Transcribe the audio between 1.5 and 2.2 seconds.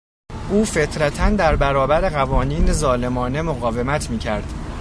برابر